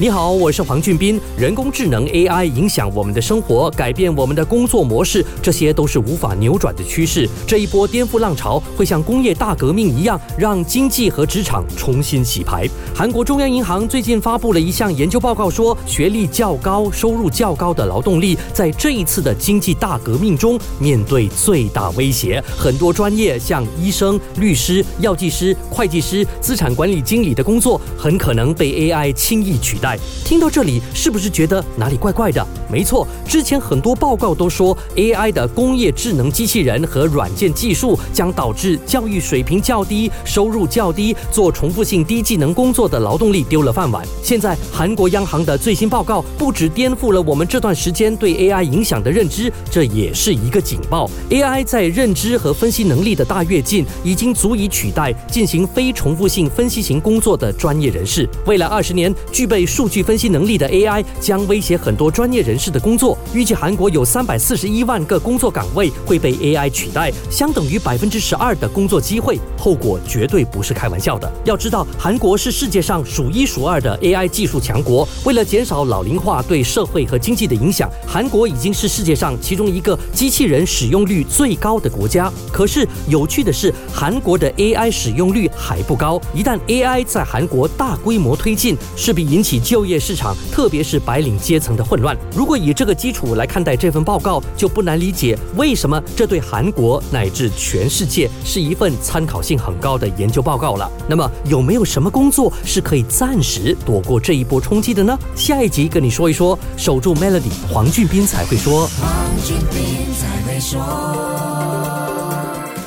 [0.00, 1.20] 你好，我是黄俊斌。
[1.36, 7.28] 人工智能 AI 影响我们的生活，改变我们的工作模式，这些都是无法扭转的趋势。
[7.46, 12.66] 这一波颠覆浪潮会像工业大革命一样，让经济和职场重新洗牌。
[12.94, 22.42] 韩国中央银行最近发布了一项研究报告，说学历较高、收入较高的劳动力在这一次的经济大革命中面对最大威胁。
[22.56, 29.89] 很多专业，像医生、律师、药剂师、会计师、资产管理经理的工作，很可能被 AI 轻易取代。
[30.24, 32.46] 听到这里，是不是觉得哪里怪怪的？
[32.70, 44.06] 没错，之前很多报告都说，AI 的工业智能机器人和软件技术将导致教育水平较低、收入较低、做重复性低技能工作的劳动力丢了饭碗。
[44.22, 51.10] 现在，韩国央行的最新报告不止颠覆了我们这段时间对 AI 影响的认知，这也是一个警报。
[51.30, 58.28] AI 在认知和分析能力的大跃进，已经足以取代进行非重复性分析型工作的专业人士。
[58.46, 63.16] 未来二十年，具备数据分析能力的 AI 将威胁很多专业人士的工作。
[63.32, 69.40] 预计韩国有三百四十一万个工作岗位会被 AI 取代，相等于百分之十二的工作机会。
[69.56, 71.32] 后果绝对不是开玩笑的。
[71.46, 75.08] 要知道，韩国是世界上数一数二的 AI 技术强国。
[75.24, 82.30] 为了减少老龄化对社会和经济的影响，韩国已经是世界上其中一个机器人使用率最高的国家。
[82.52, 86.20] 可是有趣的是，韩国的 AI 使用率还不高。
[86.34, 89.58] 一旦 AI 在韩国大规模推进，势必引起。
[89.70, 92.16] 就业市场，特别是白领阶层的混乱。
[92.34, 100.90] 如果以这个基础来看待这份报告，就不难理解为什么这对韩国乃至全世界是一份参考性很高的研究报告了。
[101.08, 105.16] 那么，有没有什么工作是可以暂时躲过这一波冲击的呢？
[105.36, 106.58] 下一集跟你说一说。
[106.76, 108.88] 守住 Melody，黄俊斌才会说。
[109.00, 110.80] 黄俊斌才会说。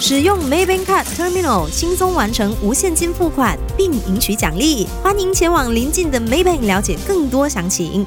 [0.00, 4.86] 使用 Maybank Card Terminal 轻松完成无现金付款，并赢取奖励。
[5.02, 8.06] 欢迎前往邻近的 Maybank 了解更多详情。